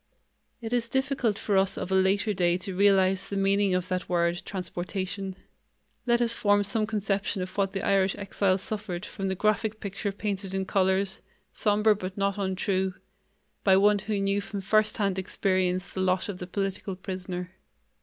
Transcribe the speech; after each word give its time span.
It 0.63 0.73
is 0.73 0.89
difficult 0.89 1.37
for 1.37 1.55
us 1.57 1.77
of 1.77 1.91
a 1.91 1.93
later 1.93 2.33
day 2.33 2.57
to 2.57 2.75
realize 2.75 3.29
the 3.29 3.37
meaning 3.37 3.75
of 3.75 3.87
that 3.89 4.09
word, 4.09 4.41
transportation. 4.45 5.35
Let 6.07 6.21
us 6.21 6.33
form 6.33 6.63
some 6.63 6.87
conception 6.87 7.43
of 7.43 7.55
what 7.55 7.73
the 7.73 7.83
Irish 7.85 8.15
exiles 8.15 8.63
suffered 8.63 9.05
from 9.05 9.27
the 9.27 9.35
graphic 9.35 9.79
picture 9.79 10.11
painted 10.11 10.55
in 10.55 10.65
colors, 10.65 11.21
somber 11.53 11.93
but 11.93 12.17
not 12.17 12.39
untrue, 12.39 12.95
by 13.63 13.77
one 13.77 13.99
who 13.99 14.19
knew 14.19 14.41
from 14.41 14.61
firsthand 14.61 15.19
experience 15.19 15.93
the 15.93 16.01
lot 16.01 16.29
of 16.29 16.39
the 16.39 16.47
political 16.47 16.95
prisoner. 16.95 17.51